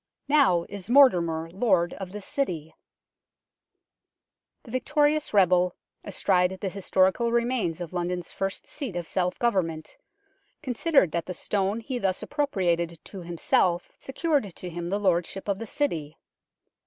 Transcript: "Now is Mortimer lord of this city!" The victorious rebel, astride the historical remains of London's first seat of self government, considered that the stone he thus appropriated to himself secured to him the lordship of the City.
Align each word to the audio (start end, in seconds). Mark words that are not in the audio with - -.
"Now 0.27 0.65
is 0.67 0.89
Mortimer 0.89 1.47
lord 1.53 1.93
of 1.93 2.11
this 2.11 2.25
city!" 2.25 2.73
The 4.63 4.71
victorious 4.71 5.31
rebel, 5.31 5.75
astride 6.03 6.57
the 6.59 6.69
historical 6.69 7.31
remains 7.31 7.79
of 7.79 7.93
London's 7.93 8.33
first 8.33 8.65
seat 8.65 8.95
of 8.95 9.07
self 9.07 9.37
government, 9.37 9.95
considered 10.63 11.11
that 11.11 11.27
the 11.27 11.35
stone 11.35 11.81
he 11.81 11.99
thus 11.99 12.23
appropriated 12.23 12.97
to 13.03 13.21
himself 13.21 13.91
secured 13.99 14.55
to 14.55 14.69
him 14.71 14.89
the 14.89 14.97
lordship 14.99 15.47
of 15.47 15.59
the 15.59 15.67
City. 15.67 16.17